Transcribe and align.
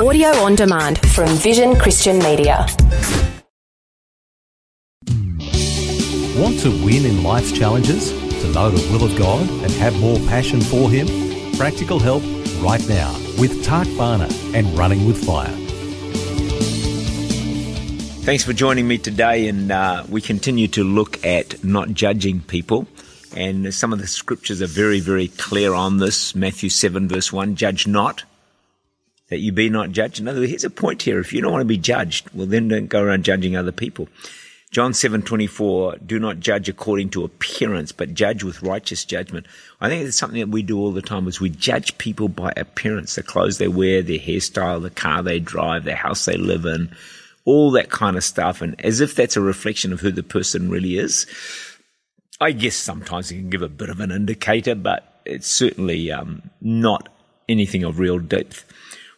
Audio 0.00 0.28
on 0.38 0.54
demand 0.54 0.98
from 1.10 1.28
Vision 1.36 1.76
Christian 1.76 2.18
Media. 2.20 2.66
Want 6.34 6.58
to 6.60 6.70
win 6.82 7.04
in 7.04 7.22
life's 7.22 7.52
challenges? 7.52 8.10
To 8.10 8.52
know 8.52 8.70
the 8.70 8.90
will 8.90 9.04
of 9.04 9.14
God 9.18 9.46
and 9.46 9.70
have 9.72 9.94
more 10.00 10.16
passion 10.20 10.62
for 10.62 10.90
Him? 10.90 11.06
Practical 11.58 11.98
help 11.98 12.22
right 12.62 12.82
now 12.88 13.12
with 13.38 13.62
Tak 13.64 13.86
Bhana 13.98 14.28
and 14.54 14.66
Running 14.78 15.04
with 15.04 15.22
Fire. 15.22 15.54
Thanks 18.24 18.44
for 18.44 18.54
joining 18.54 18.88
me 18.88 18.96
today, 18.96 19.46
and 19.46 19.70
uh, 19.70 20.04
we 20.08 20.22
continue 20.22 20.68
to 20.68 20.84
look 20.84 21.22
at 21.22 21.62
not 21.62 21.90
judging 21.92 22.40
people. 22.40 22.88
And 23.36 23.74
some 23.74 23.92
of 23.92 23.98
the 23.98 24.06
scriptures 24.06 24.62
are 24.62 24.66
very, 24.66 25.00
very 25.00 25.28
clear 25.28 25.74
on 25.74 25.98
this. 25.98 26.34
Matthew 26.34 26.70
7, 26.70 27.08
verse 27.08 27.30
1 27.30 27.56
Judge 27.56 27.86
not, 27.86 28.24
that 29.32 29.38
you 29.38 29.50
be 29.50 29.70
not 29.70 29.92
judged. 29.92 30.20
In 30.20 30.28
other 30.28 30.40
words, 30.40 30.50
here's 30.50 30.64
a 30.64 30.70
point 30.70 31.00
here. 31.00 31.18
If 31.18 31.32
you 31.32 31.40
don't 31.40 31.52
want 31.52 31.62
to 31.62 31.66
be 31.66 31.78
judged, 31.78 32.28
well, 32.34 32.46
then 32.46 32.68
don't 32.68 32.86
go 32.86 33.02
around 33.02 33.24
judging 33.24 33.56
other 33.56 33.72
people. 33.72 34.06
John 34.70 34.92
7:24 34.92 36.06
do 36.06 36.18
not 36.18 36.38
judge 36.40 36.68
according 36.68 37.10
to 37.10 37.24
appearance 37.24 37.92
but 37.92 38.14
judge 38.14 38.42
with 38.42 38.62
righteous 38.62 39.06
judgment. 39.06 39.46
I 39.80 39.88
think 39.88 40.06
it's 40.06 40.18
something 40.18 40.40
that 40.40 40.50
we 40.50 40.62
do 40.62 40.78
all 40.78 40.92
the 40.92 41.00
time 41.00 41.26
is 41.28 41.40
we 41.40 41.48
judge 41.48 41.96
people 41.96 42.28
by 42.28 42.52
appearance, 42.56 43.14
the 43.14 43.22
clothes 43.22 43.56
they 43.56 43.68
wear, 43.68 44.02
their 44.02 44.18
hairstyle, 44.18 44.82
the 44.82 44.90
car 44.90 45.22
they 45.22 45.40
drive, 45.40 45.84
the 45.84 45.94
house 45.94 46.26
they 46.26 46.36
live 46.36 46.66
in, 46.66 46.94
all 47.46 47.70
that 47.70 47.88
kind 47.88 48.16
of 48.16 48.24
stuff 48.24 48.60
and 48.60 48.78
as 48.84 49.00
if 49.00 49.14
that's 49.14 49.36
a 49.36 49.40
reflection 49.40 49.94
of 49.94 50.00
who 50.00 50.10
the 50.10 50.22
person 50.22 50.70
really 50.70 50.98
is. 50.98 51.26
I 52.38 52.52
guess 52.52 52.76
sometimes 52.76 53.30
it 53.30 53.36
can 53.36 53.50
give 53.50 53.62
a 53.62 53.68
bit 53.68 53.88
of 53.88 54.00
an 54.00 54.10
indicator 54.10 54.74
but 54.74 55.20
it's 55.24 55.48
certainly 55.48 56.10
um, 56.10 56.50
not 56.60 57.10
anything 57.46 57.84
of 57.84 57.98
real 57.98 58.18
depth. 58.18 58.64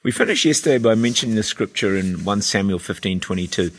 We 0.04 0.12
finished 0.12 0.44
yesterday 0.44 0.78
by 0.78 0.94
mentioning 0.94 1.34
the 1.34 1.42
scripture 1.42 1.96
in 1.96 2.24
1 2.24 2.42
Samuel 2.42 2.78
15:22 2.78 3.72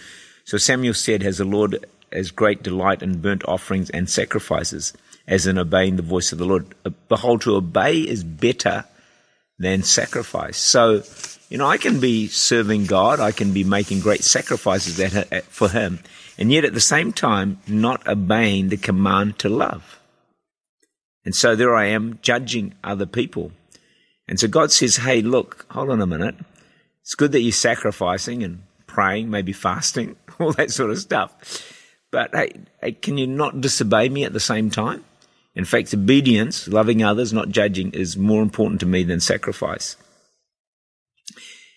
so 0.45 0.57
Samuel 0.57 0.93
said, 0.93 1.23
Has 1.23 1.39
the 1.39 1.45
Lord 1.45 1.85
as 2.11 2.31
great 2.31 2.61
delight 2.61 3.01
in 3.01 3.19
burnt 3.19 3.43
offerings 3.45 3.89
and 3.89 4.09
sacrifices 4.09 4.93
as 5.27 5.47
in 5.47 5.57
obeying 5.57 5.95
the 5.95 6.03
voice 6.03 6.31
of 6.31 6.37
the 6.37 6.45
Lord? 6.45 6.73
Behold, 7.09 7.41
to 7.41 7.55
obey 7.55 7.99
is 7.99 8.23
better 8.23 8.85
than 9.57 9.81
sacrifice. 9.81 10.57
So, 10.57 11.01
you 11.49 11.57
know, 11.57 11.67
I 11.67 11.77
can 11.77 11.99
be 11.99 12.27
serving 12.27 12.85
God, 12.85 13.19
I 13.19 13.31
can 13.31 13.53
be 13.53 13.63
making 13.63 14.01
great 14.01 14.23
sacrifices 14.23 14.99
for 15.49 15.69
Him, 15.69 15.99
and 16.37 16.51
yet 16.51 16.65
at 16.65 16.75
the 16.75 16.81
same 16.81 17.11
time 17.11 17.59
not 17.67 18.07
obeying 18.07 18.69
the 18.69 18.77
command 18.77 19.39
to 19.39 19.49
love. 19.49 19.99
And 21.23 21.33
so 21.33 21.55
there 21.55 21.75
I 21.75 21.87
am 21.87 22.19
judging 22.21 22.75
other 22.83 23.07
people. 23.07 23.51
And 24.27 24.39
so 24.39 24.47
God 24.47 24.71
says, 24.71 24.97
Hey, 24.97 25.21
look, 25.21 25.65
hold 25.69 25.89
on 25.89 26.01
a 26.01 26.07
minute. 26.07 26.35
It's 27.01 27.15
good 27.15 27.31
that 27.33 27.41
you're 27.41 27.51
sacrificing 27.51 28.43
and 28.43 28.63
praying, 28.87 29.29
maybe 29.29 29.53
fasting, 29.53 30.15
all 30.39 30.53
that 30.53 30.71
sort 30.71 30.91
of 30.91 30.97
stuff. 30.97 31.31
But 32.11 32.33
hey, 32.33 32.53
hey, 32.81 32.93
can 32.93 33.17
you 33.17 33.27
not 33.27 33.61
disobey 33.61 34.09
me 34.09 34.23
at 34.23 34.33
the 34.33 34.39
same 34.39 34.69
time? 34.69 35.03
In 35.53 35.65
fact, 35.65 35.93
obedience, 35.93 36.67
loving 36.67 37.03
others, 37.03 37.31
not 37.31 37.49
judging, 37.49 37.91
is 37.91 38.17
more 38.17 38.41
important 38.41 38.79
to 38.81 38.85
me 38.85 39.03
than 39.03 39.19
sacrifice. 39.19 39.95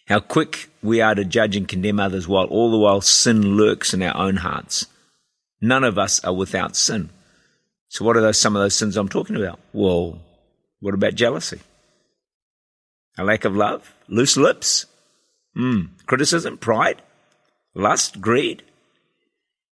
How 0.09 0.21
quick 0.21 0.71
we 0.83 1.01
are 1.01 1.15
to 1.15 1.25
judge 1.25 1.55
and 1.55 1.69
condemn 1.69 2.01
others 2.01 2.27
while 2.27 2.47
all 2.47 2.71
the 2.71 2.79
while 2.79 3.01
sin 3.01 3.57
lurks 3.57 3.93
in 3.93 4.03
our 4.03 4.17
own 4.17 4.37
hearts. 4.37 4.87
None 5.61 5.85
of 5.85 5.99
us 5.99 6.23
are 6.25 6.33
without 6.35 6.77
sin. 6.77 7.11
So 7.89 8.05
what 8.05 8.17
are 8.17 8.21
those, 8.21 8.39
some 8.39 8.57
of 8.57 8.63
those 8.63 8.75
sins 8.75 8.97
I'm 8.97 9.09
talking 9.09 9.37
about? 9.37 9.61
Well, 9.73 10.19
what 10.81 10.95
about 10.95 11.15
jealousy? 11.15 11.61
A 13.19 13.25
lack 13.25 13.45
of 13.45 13.55
love? 13.55 13.93
Loose 14.09 14.37
lips? 14.37 14.87
Mm. 15.57 15.89
Criticism? 16.07 16.57
Pride? 16.57 17.03
lust, 17.79 18.21
greed. 18.21 18.63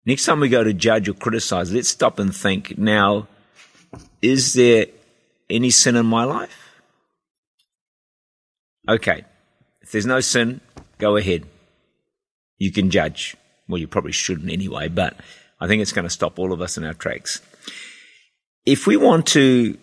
Next 0.05 0.25
time 0.25 0.41
we 0.41 0.49
go 0.49 0.63
to 0.63 0.73
judge 0.73 1.07
or 1.07 1.13
criticize, 1.13 1.73
let's 1.73 1.89
stop 1.89 2.19
and 2.19 2.35
think 2.35 2.77
now, 2.77 3.27
is 4.21 4.53
there 4.53 4.87
any 5.49 5.69
sin 5.69 5.95
in 5.95 6.05
my 6.05 6.25
life? 6.25 6.81
Okay, 8.87 9.23
if 9.81 9.91
there's 9.91 10.05
no 10.05 10.19
sin, 10.19 10.59
go 10.97 11.15
ahead. 11.15 11.45
You 12.57 12.71
can 12.71 12.89
judge. 12.89 13.37
Well, 13.69 13.79
you 13.79 13.87
probably 13.87 14.11
shouldn't 14.11 14.51
anyway, 14.51 14.89
but 14.89 15.15
I 15.59 15.67
think 15.67 15.81
it's 15.81 15.93
going 15.93 16.03
to 16.03 16.09
stop 16.09 16.37
all 16.37 16.51
of 16.51 16.61
us 16.61 16.77
in 16.77 16.83
our 16.83 16.93
tracks. 16.93 17.41
If 18.65 18.85
we 18.85 18.97
want 18.97 19.25
to 19.27 19.77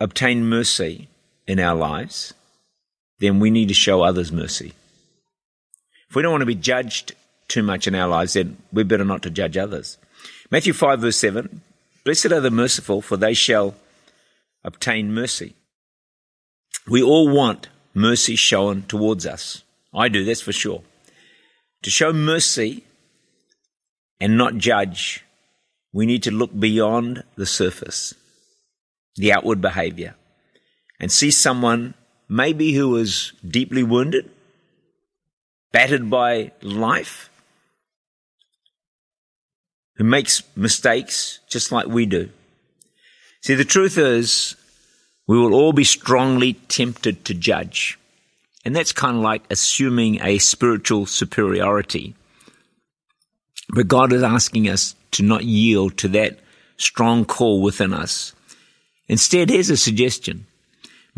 obtain 0.00 0.48
mercy 0.48 1.08
in 1.46 1.60
our 1.60 1.74
lives, 1.74 2.32
then 3.20 3.40
we 3.40 3.50
need 3.50 3.68
to 3.68 3.74
show 3.74 4.02
others 4.02 4.32
mercy. 4.32 4.72
If 6.08 6.16
we 6.16 6.22
don't 6.22 6.32
want 6.32 6.42
to 6.42 6.46
be 6.46 6.54
judged 6.54 7.14
too 7.48 7.62
much 7.62 7.86
in 7.86 7.94
our 7.94 8.08
lives, 8.08 8.34
then 8.34 8.56
we're 8.72 8.84
better 8.84 9.04
not 9.04 9.22
to 9.22 9.30
judge 9.30 9.56
others. 9.56 9.98
Matthew 10.50 10.72
5, 10.72 11.00
verse 11.00 11.16
7 11.16 11.60
Blessed 12.04 12.32
are 12.32 12.40
the 12.40 12.50
merciful, 12.50 13.02
for 13.02 13.16
they 13.16 13.34
shall 13.34 13.74
obtain 14.64 15.12
mercy. 15.12 15.54
We 16.88 17.02
all 17.02 17.28
want 17.28 17.68
mercy 17.92 18.36
shown 18.36 18.82
towards 18.82 19.26
us. 19.26 19.62
I 19.92 20.08
do, 20.08 20.24
that's 20.24 20.40
for 20.40 20.52
sure. 20.52 20.82
To 21.82 21.90
show 21.90 22.12
mercy 22.12 22.84
and 24.20 24.38
not 24.38 24.56
judge, 24.56 25.24
we 25.92 26.06
need 26.06 26.22
to 26.22 26.30
look 26.30 26.58
beyond 26.58 27.24
the 27.36 27.46
surface, 27.46 28.14
the 29.16 29.32
outward 29.32 29.60
behavior, 29.60 30.14
and 30.98 31.12
see 31.12 31.30
someone 31.30 31.94
maybe 32.28 32.72
who 32.72 32.96
is 32.96 33.32
deeply 33.46 33.82
wounded, 33.82 34.30
battered 35.72 36.10
by 36.10 36.52
life, 36.62 37.30
who 39.96 40.04
makes 40.04 40.42
mistakes 40.56 41.40
just 41.48 41.72
like 41.72 41.86
we 41.86 42.06
do. 42.06 42.30
See, 43.42 43.54
the 43.54 43.64
truth 43.64 43.98
is, 43.98 44.56
we 45.26 45.38
will 45.38 45.54
all 45.54 45.72
be 45.72 45.84
strongly 45.84 46.54
tempted 46.54 47.24
to 47.26 47.34
judge. 47.34 47.98
And 48.64 48.74
that's 48.74 48.92
kind 48.92 49.16
of 49.16 49.22
like 49.22 49.42
assuming 49.50 50.20
a 50.22 50.38
spiritual 50.38 51.06
superiority. 51.06 52.14
But 53.70 53.88
God 53.88 54.12
is 54.12 54.22
asking 54.22 54.68
us 54.68 54.94
to 55.12 55.22
not 55.22 55.44
yield 55.44 55.96
to 55.98 56.08
that 56.08 56.38
strong 56.76 57.24
call 57.24 57.60
within 57.60 57.92
us. 57.92 58.32
Instead, 59.08 59.50
here's 59.50 59.70
a 59.70 59.76
suggestion. 59.76 60.46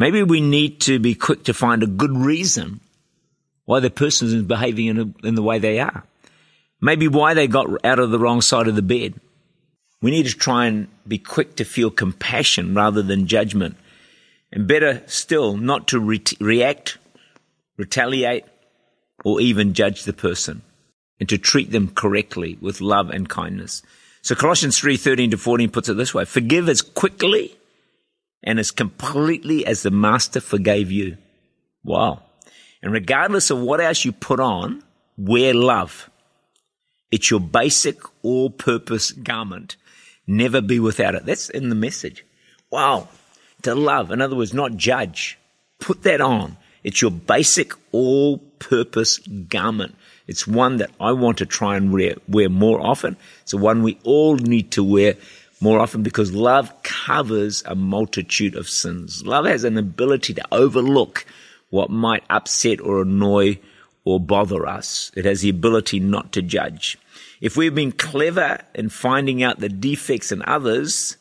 Maybe 0.01 0.23
we 0.23 0.41
need 0.41 0.81
to 0.83 0.99
be 0.99 1.15
quick 1.15 1.45
to 1.45 1.53
find 1.53 1.83
a 1.83 1.87
good 1.87 2.17
reason 2.17 2.81
why 3.67 3.81
the 3.81 3.91
person 3.91 4.29
is 4.29 4.43
behaving 4.43 4.87
in, 4.87 4.99
a, 4.99 5.27
in 5.27 5.35
the 5.35 5.43
way 5.43 5.59
they 5.59 5.79
are. 5.79 6.05
Maybe 6.81 7.07
why 7.07 7.35
they 7.35 7.47
got 7.47 7.85
out 7.85 7.99
of 7.99 8.11
the 8.11 8.19
wrong 8.19 8.41
side 8.41 8.67
of 8.67 8.77
the 8.77 8.81
bed. 8.81 9.21
We 10.01 10.11
need 10.11 10.25
to 10.25 10.35
try 10.35 10.65
and 10.65 10.89
be 11.07 11.19
quick 11.19 11.57
to 11.57 11.67
feel 11.67 11.91
compassion 11.91 12.75
rather 12.75 13.03
than 13.03 13.27
judgment. 13.27 13.77
And 14.51 14.67
better 14.67 15.03
still, 15.07 15.59
not 15.59 15.89
to 15.89 16.01
re- 16.01 16.23
react, 16.41 16.97
retaliate, 17.77 18.47
or 19.23 19.43
even 19.43 19.75
judge 19.75 20.05
the 20.05 20.15
person 20.15 20.63
and 21.21 21.29
to 21.29 21.37
treat 21.37 21.73
them 21.73 21.89
correctly 21.89 22.57
with 22.63 22.81
love 22.81 23.11
and 23.11 23.29
kindness. 23.29 23.83
So 24.23 24.35
Colossians 24.35 24.79
3, 24.79 24.97
13 24.97 25.33
to 25.33 25.37
14 25.37 25.71
puts 25.71 25.91
it 25.91 25.99
this 25.99 26.15
way. 26.15 26.25
Forgive 26.25 26.71
as 26.71 26.81
quickly 26.81 27.55
and 28.43 28.59
as 28.59 28.71
completely 28.71 29.67
as 29.67 29.83
the 29.83 29.91
master 29.91 30.41
forgave 30.41 30.91
you. 30.91 31.17
Wow. 31.85 32.23
And 32.83 32.93
regardless 32.93 33.51
of 33.51 33.61
what 33.61 33.81
else 33.81 34.05
you 34.05 34.13
put 34.13 34.41
on, 34.41 34.83
wear 35.17 35.53
love. 35.53 36.11
It's 37.11 37.31
your 37.31 37.41
basic 37.41 37.99
all 38.23 38.51
purpose 38.51 39.13
garment. 39.13 39.77
Never 40.27 40.61
be 40.61 40.79
without 40.79 41.15
it. 41.15 41.27
That's 41.27 41.51
in 41.51 41.69
the 41.69 41.75
message. 41.75 42.25
Wow. 42.71 43.09
To 43.63 43.75
love. 43.75 44.11
In 44.11 44.23
other 44.23 44.37
words, 44.37 44.55
not 44.55 44.77
judge. 44.77 45.39
Put 45.81 46.03
that 46.05 46.21
on. 46.21 46.57
It's 46.83 47.03
your 47.03 47.11
basic 47.11 47.73
all 47.93 48.39
purpose 48.59 49.19
garment. 49.19 49.95
It's 50.27 50.47
one 50.47 50.77
that 50.77 50.91
I 51.01 51.13
want 51.13 51.39
to 51.39 51.47
try 51.47 51.77
and 51.77 51.93
wear, 51.93 52.15
wear 52.29 52.49
more 52.49 52.81
often. 52.81 53.17
It's 53.43 53.51
the 53.51 53.59
one 53.59 53.83
we 53.83 53.99
all 54.05 54.37
need 54.37 54.71
to 54.73 54.85
wear 54.85 55.17
more 55.61 55.79
often 55.79 56.03
because 56.03 56.33
love 56.33 56.83
covers 56.83 57.63
a 57.67 57.75
multitude 57.75 58.57
of 58.57 58.69
sins. 58.69 59.25
Love 59.25 59.47
has 59.47 59.65
an 59.65 59.77
ability 59.77 60.35
to 60.35 60.45
overlook 60.51 61.27
what 61.69 61.91
might 61.91 62.25
upset 62.31 62.81
or 62.81 63.03
annoy 63.03 63.59
or 64.05 64.19
bother 64.19 64.67
us. 64.67 65.13
It 65.15 65.25
has 65.25 65.43
the 65.43 65.51
ability 65.51 66.01
not 66.01 66.33
to 66.33 66.43
judge. 66.43 66.99
If 67.41 67.57
we've 67.57 67.75
been 67.75 67.93
clever 67.93 68.59
in 68.75 68.89
finding 68.89 69.43
out 69.43 69.61
the 69.61 69.69
defects 69.69 70.33
in 70.33 70.43
others, 70.47 71.17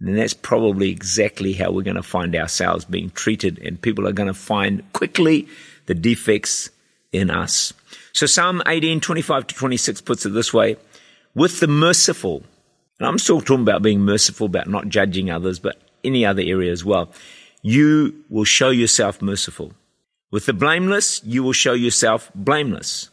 then 0.00 0.16
that's 0.16 0.34
probably 0.34 0.90
exactly 0.90 1.54
how 1.54 1.70
we're 1.70 1.82
going 1.82 1.96
to 1.96 2.02
find 2.02 2.36
ourselves 2.36 2.84
being 2.84 3.10
treated, 3.10 3.58
and 3.58 3.80
people 3.80 4.06
are 4.06 4.12
going 4.12 4.26
to 4.26 4.34
find 4.34 4.82
quickly 4.92 5.48
the 5.86 5.94
defects 5.94 6.70
in 7.12 7.30
us. 7.30 7.72
So 8.12 8.26
Psalm 8.26 8.62
18, 8.66 9.00
25 9.00 9.46
to 9.48 9.54
26 9.54 10.00
puts 10.02 10.26
it 10.26 10.30
this 10.30 10.52
way 10.52 10.76
with 11.34 11.60
the 11.60 11.66
merciful, 11.66 12.42
and 12.98 13.08
I'm 13.08 13.18
still 13.18 13.40
talking 13.40 13.62
about 13.62 13.82
being 13.82 14.00
merciful, 14.00 14.46
about 14.46 14.68
not 14.68 14.88
judging 14.88 15.30
others, 15.30 15.58
but 15.58 15.80
any 16.04 16.24
other 16.24 16.42
area 16.42 16.70
as 16.70 16.84
well. 16.84 17.10
You 17.62 18.24
will 18.28 18.44
show 18.44 18.70
yourself 18.70 19.22
merciful 19.22 19.72
With 20.30 20.46
the 20.46 20.52
blameless, 20.52 21.22
you 21.24 21.42
will 21.42 21.52
show 21.52 21.74
yourself 21.74 22.30
blameless. 22.34 23.08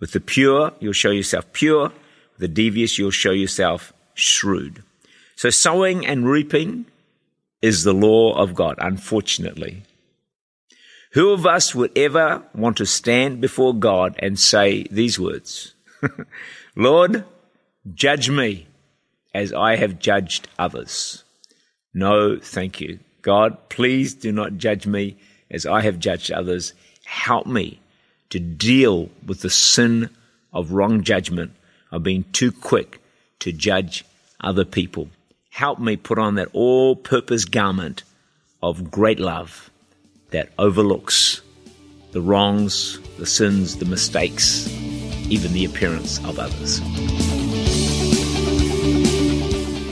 With 0.00 0.12
the 0.12 0.20
pure, 0.20 0.72
you'll 0.80 0.92
show 0.92 1.10
yourself 1.10 1.50
pure. 1.52 1.88
With 2.32 2.40
the 2.40 2.48
devious, 2.48 2.98
you'll 2.98 3.10
show 3.10 3.30
yourself 3.30 3.92
shrewd. 4.14 4.82
So 5.36 5.50
sowing 5.50 6.06
and 6.06 6.28
reaping 6.28 6.86
is 7.62 7.84
the 7.84 7.94
law 7.94 8.34
of 8.36 8.54
God, 8.54 8.76
unfortunately. 8.78 9.82
Who 11.12 11.30
of 11.30 11.46
us 11.46 11.74
would 11.74 11.96
ever 11.96 12.42
want 12.54 12.76
to 12.78 12.86
stand 12.86 13.40
before 13.40 13.74
God 13.74 14.16
and 14.18 14.38
say 14.38 14.86
these 14.90 15.18
words? 15.18 15.74
Lord, 16.76 17.24
judge 17.94 18.28
me 18.30 18.66
as 19.36 19.52
I 19.52 19.76
have 19.76 19.98
judged 19.98 20.48
others. 20.58 21.22
No, 21.92 22.38
thank 22.38 22.80
you. 22.80 23.00
God, 23.20 23.68
please 23.68 24.14
do 24.14 24.32
not 24.32 24.56
judge 24.56 24.86
me 24.86 25.18
as 25.50 25.66
I 25.66 25.82
have 25.82 25.98
judged 25.98 26.32
others. 26.32 26.72
Help 27.04 27.46
me 27.46 27.78
to 28.30 28.40
deal 28.40 29.10
with 29.26 29.42
the 29.42 29.50
sin 29.50 30.08
of 30.54 30.72
wrong 30.72 31.02
judgment, 31.02 31.52
of 31.92 32.02
being 32.02 32.24
too 32.32 32.50
quick 32.50 32.98
to 33.40 33.52
judge 33.52 34.06
other 34.40 34.64
people. 34.64 35.10
Help 35.50 35.78
me 35.80 35.96
put 35.96 36.18
on 36.18 36.36
that 36.36 36.48
all 36.54 36.96
purpose 36.96 37.44
garment 37.44 38.04
of 38.62 38.90
great 38.90 39.20
love 39.20 39.70
that 40.30 40.48
overlooks 40.58 41.42
the 42.12 42.22
wrongs, 42.22 42.98
the 43.18 43.26
sins, 43.26 43.76
the 43.76 43.84
mistakes, 43.84 44.66
even 45.28 45.52
the 45.52 45.66
appearance 45.66 46.24
of 46.24 46.38
others. 46.38 46.80